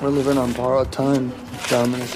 We're 0.00 0.08
living 0.08 0.38
on 0.38 0.52
borrowed 0.54 0.90
time, 0.92 1.30
Dominic. 1.68 2.08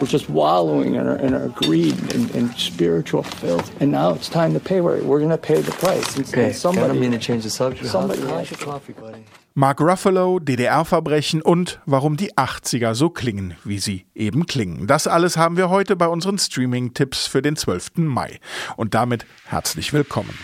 We're 0.00 0.08
just 0.08 0.28
wallowing 0.28 0.96
in 0.96 1.06
our, 1.06 1.16
in 1.16 1.34
our 1.34 1.48
greed 1.50 1.96
and, 2.12 2.28
and 2.34 2.52
spiritual 2.58 3.22
filth. 3.22 3.80
And 3.80 3.92
now 3.92 4.14
it's 4.14 4.28
time 4.28 4.54
to 4.54 4.60
pay. 4.60 4.80
We're, 4.80 5.00
we're 5.04 5.20
going 5.20 5.30
to 5.30 5.38
pay 5.38 5.60
the 5.60 5.70
price. 5.70 6.16
And, 6.16 6.26
Okay, 6.28 6.46
and 6.46 6.56
somebody, 6.56 6.84
I 6.84 6.88
don't 6.88 7.00
mean 7.00 7.12
to 7.12 7.20
change 7.20 7.44
the 7.44 7.50
subject. 7.50 7.86
Somebody 7.86 8.22
How's 8.22 8.50
your 8.50 8.58
coffee, 8.58 8.92
buddy? 8.92 9.24
Mark 9.54 9.78
Ruffalo, 9.78 10.40
DDR-Verbrechen 10.40 11.42
und 11.42 11.78
warum 11.86 12.16
die 12.16 12.32
80er 12.32 12.94
so 12.94 13.10
klingen, 13.10 13.54
wie 13.62 13.78
sie 13.78 14.06
eben 14.16 14.46
klingen. 14.46 14.88
Das 14.88 15.06
alles 15.06 15.36
haben 15.36 15.56
wir 15.56 15.70
heute 15.70 15.94
bei 15.94 16.08
unseren 16.08 16.38
Streaming-Tipps 16.38 17.28
für 17.28 17.40
den 17.40 17.54
12. 17.54 17.98
Mai. 17.98 18.40
Und 18.76 18.94
damit 18.94 19.26
herzlich 19.44 19.92
willkommen. 19.92 20.36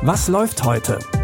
Was 0.00 0.26
läuft 0.26 0.64
heute? 0.64 0.98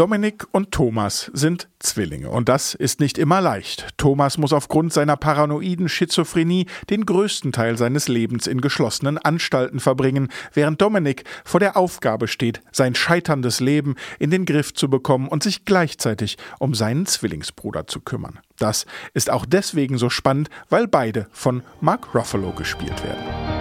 Dominik 0.00 0.46
und 0.52 0.70
Thomas 0.70 1.30
sind 1.34 1.68
Zwillinge 1.78 2.30
und 2.30 2.48
das 2.48 2.72
ist 2.72 3.00
nicht 3.00 3.18
immer 3.18 3.42
leicht. 3.42 3.86
Thomas 3.98 4.38
muss 4.38 4.54
aufgrund 4.54 4.94
seiner 4.94 5.18
paranoiden 5.18 5.90
Schizophrenie 5.90 6.64
den 6.88 7.04
größten 7.04 7.52
Teil 7.52 7.76
seines 7.76 8.08
Lebens 8.08 8.46
in 8.46 8.62
geschlossenen 8.62 9.18
Anstalten 9.18 9.78
verbringen, 9.78 10.28
während 10.54 10.80
Dominik 10.80 11.24
vor 11.44 11.60
der 11.60 11.76
Aufgabe 11.76 12.28
steht, 12.28 12.62
sein 12.72 12.94
scheiterndes 12.94 13.60
Leben 13.60 13.96
in 14.18 14.30
den 14.30 14.46
Griff 14.46 14.72
zu 14.72 14.88
bekommen 14.88 15.28
und 15.28 15.42
sich 15.42 15.66
gleichzeitig 15.66 16.38
um 16.58 16.72
seinen 16.72 17.04
Zwillingsbruder 17.04 17.86
zu 17.86 18.00
kümmern. 18.00 18.38
Das 18.56 18.86
ist 19.12 19.28
auch 19.28 19.44
deswegen 19.44 19.98
so 19.98 20.08
spannend, 20.08 20.48
weil 20.70 20.88
beide 20.88 21.26
von 21.30 21.62
Mark 21.82 22.14
Ruffalo 22.14 22.52
gespielt 22.52 23.04
werden. 23.04 23.59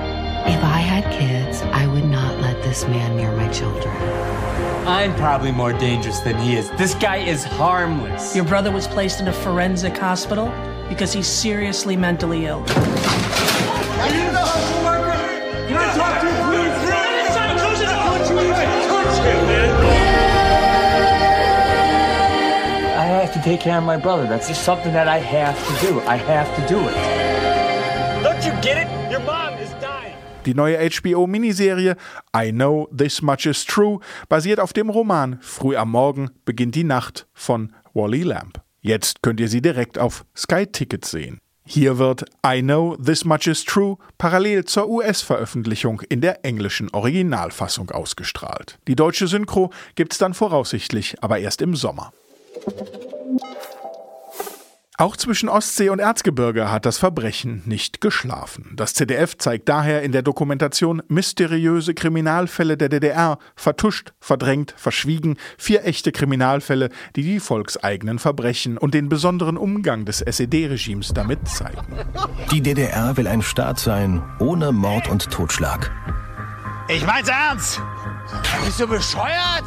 If 0.49 0.63
I 0.63 0.79
had 0.79 1.03
kids, 1.13 1.61
I 1.61 1.85
would 1.85 2.05
not 2.05 2.39
let 2.41 2.61
this 2.63 2.83
man 2.87 3.15
near 3.15 3.31
my 3.35 3.47
children. 3.49 3.95
I'm 4.87 5.15
probably 5.15 5.51
more 5.51 5.73
dangerous 5.73 6.21
than 6.21 6.39
he 6.39 6.55
is. 6.55 6.71
This 6.71 6.95
guy 6.95 7.17
is 7.17 7.43
harmless. 7.43 8.35
Your 8.35 8.45
brother 8.45 8.71
was 8.71 8.87
placed 8.87 9.19
in 9.19 9.27
a 9.27 9.33
forensic 9.33 9.95
hospital 9.95 10.51
because 10.89 11.13
he's 11.13 11.27
seriously 11.27 11.95
mentally 11.95 12.47
ill. 12.47 12.65
I 22.97 23.05
have 23.05 23.31
to 23.33 23.41
take 23.43 23.59
care 23.59 23.77
of 23.77 23.83
my 23.83 23.97
brother. 23.97 24.25
That's 24.25 24.47
just 24.47 24.63
something 24.63 24.93
that 24.93 25.07
I 25.07 25.19
have 25.19 25.55
to 25.67 25.85
do. 25.85 25.99
I 26.01 26.15
have 26.17 26.53
to 26.55 26.67
do 26.67 26.79
it. 26.87 26.95
Don't 28.23 28.43
you 28.43 28.51
get 28.63 28.77
it? 28.77 29.11
Your 29.11 29.19
mom 29.21 29.29
is 29.29 29.37
dying. 29.37 29.48
Die 30.49 30.55
neue 30.55 30.79
HBO-Miniserie 30.79 31.95
I 32.35 32.51
Know 32.51 32.89
This 32.91 33.21
Much 33.21 33.45
Is 33.45 33.65
True 33.65 33.99
basiert 34.29 34.59
auf 34.59 34.73
dem 34.73 34.89
Roman 34.89 35.37
Früh 35.41 35.75
am 35.75 35.91
Morgen 35.91 36.31
beginnt 36.43 36.73
die 36.73 36.83
Nacht 36.83 37.27
von 37.35 37.71
Wally 37.93 38.23
Lamb. 38.23 38.59
Jetzt 38.81 39.21
könnt 39.21 39.39
ihr 39.39 39.47
sie 39.47 39.61
direkt 39.61 39.99
auf 39.99 40.25
Sky 40.35 40.65
Tickets 40.65 41.11
sehen. 41.11 41.37
Hier 41.65 41.99
wird 41.99 42.25
I 42.43 42.63
Know 42.63 42.97
This 42.97 43.25
Much 43.25 43.45
Is 43.45 43.63
True 43.63 43.97
parallel 44.17 44.65
zur 44.65 44.89
US-Veröffentlichung 44.89 46.01
in 46.09 46.19
der 46.19 46.43
englischen 46.43 46.89
Originalfassung 46.89 47.91
ausgestrahlt. 47.91 48.79
Die 48.87 48.95
deutsche 48.95 49.27
Synchro 49.27 49.69
gibt's 49.93 50.17
dann 50.17 50.33
voraussichtlich 50.33 51.17
aber 51.21 51.37
erst 51.37 51.61
im 51.61 51.75
Sommer. 51.75 52.11
Auch 54.99 55.15
zwischen 55.15 55.47
Ostsee 55.47 55.87
und 55.87 55.99
Erzgebirge 55.99 56.69
hat 56.69 56.85
das 56.85 56.97
Verbrechen 56.97 57.61
nicht 57.65 58.01
geschlafen. 58.01 58.73
Das 58.75 58.93
ZDF 58.93 59.37
zeigt 59.37 59.69
daher 59.69 60.01
in 60.03 60.11
der 60.11 60.23
Dokumentation 60.23 61.01
Mysteriöse 61.07 61.93
Kriminalfälle 61.93 62.75
der 62.75 62.89
DDR, 62.89 63.39
vertuscht, 63.55 64.11
verdrängt, 64.19 64.73
verschwiegen, 64.75 65.37
vier 65.57 65.85
echte 65.85 66.11
Kriminalfälle, 66.11 66.89
die 67.15 67.23
die 67.23 67.39
volkseigenen 67.39 68.19
Verbrechen 68.19 68.77
und 68.77 68.93
den 68.93 69.07
besonderen 69.07 69.55
Umgang 69.55 70.03
des 70.03 70.19
SED-Regimes 70.19 71.13
damit 71.13 71.47
zeigen. 71.47 71.95
Die 72.51 72.59
DDR 72.59 73.15
will 73.15 73.27
ein 73.27 73.41
Staat 73.41 73.79
sein, 73.79 74.21
ohne 74.39 74.73
Mord 74.73 75.07
und 75.07 75.31
Totschlag. 75.31 75.91
Ich 76.89 77.05
mein's 77.05 77.29
ernst. 77.29 77.81
Bist 78.65 78.81
du 78.81 78.87
bescheuert? 78.87 79.63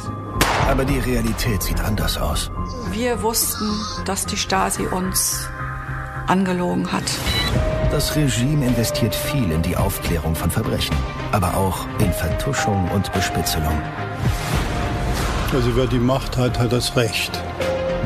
Aber 0.69 0.85
die 0.85 0.99
Realität 0.99 1.63
sieht 1.63 1.79
anders 1.81 2.17
aus. 2.17 2.51
Wir 2.91 3.21
wussten, 3.21 3.69
dass 4.05 4.25
die 4.25 4.37
Stasi 4.37 4.83
uns 4.83 5.47
angelogen 6.27 6.91
hat. 6.91 7.03
Das 7.91 8.15
Regime 8.15 8.65
investiert 8.65 9.13
viel 9.13 9.51
in 9.51 9.61
die 9.61 9.77
Aufklärung 9.77 10.35
von 10.35 10.49
Verbrechen, 10.49 10.95
aber 11.31 11.55
auch 11.55 11.85
in 11.99 12.11
Vertuschung 12.11 12.89
und 12.91 13.11
Bespitzelung. 13.13 13.79
Also 15.53 15.75
wer 15.75 15.85
die 15.85 15.99
Macht 15.99 16.37
hat, 16.37 16.57
hat 16.57 16.73
das 16.73 16.95
Recht. 16.95 17.39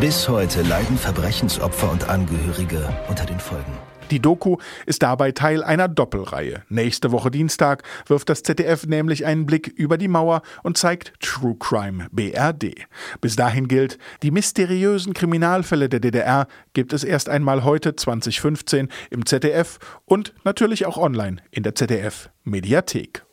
Bis 0.02 0.28
heute 0.28 0.62
leiden 0.64 0.98
Verbrechensopfer 0.98 1.90
und 1.90 2.10
Angehörige 2.10 2.90
unter 3.08 3.26
den 3.26 3.40
Folgen. 3.40 3.72
Die 4.12 4.20
Doku 4.20 4.58
ist 4.86 5.04
dabei 5.04 5.32
Teil 5.32 5.64
einer 5.64 5.88
Doppelreihe. 5.88 6.64
Nächste 6.70 7.12
Woche 7.12 7.30
Dienstag 7.30 7.84
wirft 8.08 8.30
das 8.30 8.44
ZDF 8.44 8.86
nämlich 8.86 9.26
einen 9.26 9.46
Blick 9.46 9.68
über 9.68 9.98
die 9.98 10.08
Mauer 10.08 10.42
und 10.64 10.78
zeigt 10.78 11.14
True 11.20 11.56
Crime 11.60 12.08
BRD. 12.12 12.88
Bis 13.20 13.36
dahin 13.36 13.68
gilt, 13.68 13.98
die 14.24 14.32
mysteriösen 14.32 15.14
Kriminalfälle 15.14 15.90
der 15.90 16.00
DDR 16.00 16.48
gibt 16.74 16.94
es 16.94 17.04
erst 17.04 17.28
einmal 17.28 17.64
heute 17.64 17.96
2015 17.96 18.88
im 19.10 19.26
ZDF 19.26 19.80
und 20.06 20.34
natürlich 20.44 20.86
auch 20.86 20.98
online 20.98 21.38
in 21.52 21.64
der 21.64 21.76
ZDF 21.76 22.30
Mediathek. 22.44 23.24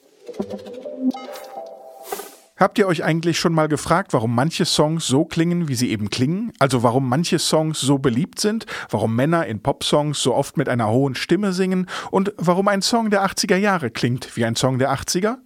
Habt 2.57 2.79
ihr 2.79 2.87
euch 2.87 3.03
eigentlich 3.03 3.41
schon 3.41 3.53
mal 3.53 3.67
gefragt, 3.67 4.13
warum 4.13 4.33
manche 4.33 4.65
Songs 4.65 5.09
so 5.09 5.25
klingen, 5.25 5.67
wie 5.67 5.75
sie 5.75 5.91
eben 5.91 6.09
klingen? 6.09 6.53
Also 6.61 6.85
warum 6.85 7.09
manche 7.09 7.41
Songs 7.41 7.81
so 7.81 7.99
beliebt 7.99 8.39
sind? 8.39 8.67
Warum 8.91 9.17
Männer 9.17 9.45
in 9.47 9.61
Popsongs 9.61 10.23
so 10.23 10.33
oft 10.37 10.57
mit 10.57 10.69
einer 10.69 10.89
hohen 10.89 11.17
Stimme 11.17 11.53
singen? 11.53 11.89
Und 12.13 12.33
warum 12.37 12.69
ein 12.69 12.81
Song 12.81 13.11
der 13.11 13.27
80er 13.27 13.57
Jahre 13.57 13.91
klingt 13.91 14.37
wie 14.37 14.45
ein 14.45 14.55
Song 14.55 14.79
der 14.79 14.95
80er? 14.95 15.39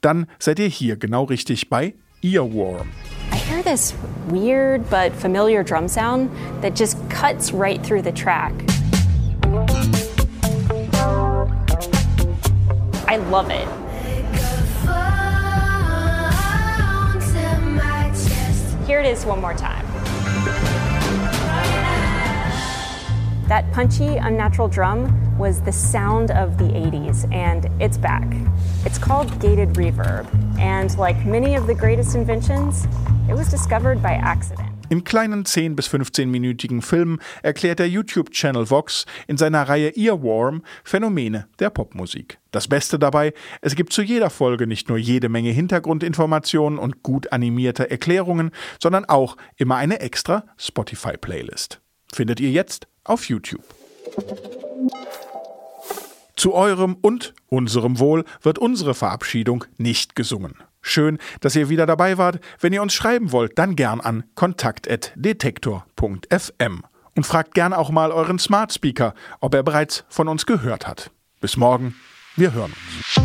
Dann 0.00 0.26
seid 0.38 0.58
ihr 0.58 0.68
hier 0.68 0.96
genau 0.96 1.24
richtig 1.24 1.68
bei 1.68 1.94
Earworm. 2.22 2.88
I 3.30 3.36
hear 3.36 3.62
this 3.62 3.94
weird 4.30 4.88
but 4.88 5.12
familiar 5.12 5.62
drum 5.62 5.86
sound 5.86 6.30
that 6.62 6.78
just 6.78 6.96
cuts 7.10 7.52
right 7.52 7.86
through 7.86 8.02
the 8.02 8.12
track. 8.12 8.54
I 13.06 13.18
love 13.30 13.50
it. 13.50 13.68
Is 19.08 19.24
one 19.24 19.40
more 19.40 19.54
time. 19.54 19.86
That 23.48 23.64
punchy, 23.72 24.18
unnatural 24.18 24.68
drum 24.68 25.38
was 25.38 25.62
the 25.62 25.72
sound 25.72 26.30
of 26.30 26.58
the 26.58 26.64
80s, 26.64 27.32
and 27.32 27.70
it's 27.80 27.96
back. 27.96 28.26
It's 28.84 28.98
called 28.98 29.40
gated 29.40 29.70
reverb, 29.70 30.28
and 30.58 30.94
like 30.98 31.24
many 31.24 31.54
of 31.54 31.66
the 31.66 31.74
greatest 31.74 32.14
inventions, 32.14 32.86
it 33.30 33.34
was 33.34 33.48
discovered 33.48 34.02
by 34.02 34.12
accident. 34.12 34.67
Im 34.90 35.04
kleinen 35.04 35.44
10- 35.44 35.74
bis 35.74 35.88
15-minütigen 35.88 36.80
Film 36.80 37.20
erklärt 37.42 37.78
der 37.78 37.90
YouTube-Channel 37.90 38.70
Vox 38.70 39.04
in 39.26 39.36
seiner 39.36 39.68
Reihe 39.68 39.90
Earworm 39.96 40.62
Phänomene 40.82 41.46
der 41.58 41.68
Popmusik. 41.68 42.38
Das 42.52 42.68
Beste 42.68 42.98
dabei, 42.98 43.34
es 43.60 43.74
gibt 43.74 43.92
zu 43.92 44.00
jeder 44.00 44.30
Folge 44.30 44.66
nicht 44.66 44.88
nur 44.88 44.96
jede 44.96 45.28
Menge 45.28 45.50
Hintergrundinformationen 45.50 46.78
und 46.78 47.02
gut 47.02 47.32
animierte 47.32 47.90
Erklärungen, 47.90 48.50
sondern 48.82 49.04
auch 49.04 49.36
immer 49.56 49.76
eine 49.76 50.00
extra 50.00 50.44
Spotify-Playlist. 50.56 51.80
Findet 52.10 52.40
ihr 52.40 52.50
jetzt 52.50 52.88
auf 53.04 53.28
YouTube. 53.28 53.64
Zu 56.34 56.54
eurem 56.54 56.96
und 57.02 57.34
unserem 57.48 57.98
Wohl 57.98 58.24
wird 58.42 58.58
unsere 58.58 58.94
Verabschiedung 58.94 59.64
nicht 59.76 60.14
gesungen. 60.14 60.54
Schön, 60.88 61.18
dass 61.40 61.54
ihr 61.54 61.68
wieder 61.68 61.86
dabei 61.86 62.16
wart. 62.16 62.40
Wenn 62.60 62.72
ihr 62.72 62.80
uns 62.80 62.94
schreiben 62.94 63.30
wollt, 63.30 63.58
dann 63.58 63.76
gern 63.76 64.00
an 64.00 64.24
kontakt.detektor.fm 64.34 66.82
und 67.14 67.26
fragt 67.26 67.52
gern 67.54 67.74
auch 67.74 67.90
mal 67.90 68.10
euren 68.10 68.38
Smart 68.38 68.72
Speaker, 68.72 69.12
ob 69.40 69.52
er 69.54 69.62
bereits 69.62 70.06
von 70.08 70.28
uns 70.28 70.46
gehört 70.46 70.86
hat. 70.86 71.10
Bis 71.40 71.58
morgen, 71.58 71.94
wir 72.36 72.54
hören 72.54 72.72
uns. 72.72 73.20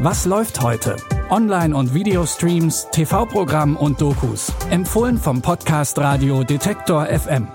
Was 0.00 0.24
läuft 0.24 0.60
heute? 0.60 0.96
Online- 1.30 1.76
und 1.76 1.94
Videostreams, 1.94 2.88
TV-Programm 2.90 3.76
und 3.76 4.00
Dokus. 4.00 4.52
Empfohlen 4.70 5.16
vom 5.16 5.42
Podcast 5.42 5.96
Radio 5.98 6.42
Detektor 6.42 7.06
FM. 7.06 7.46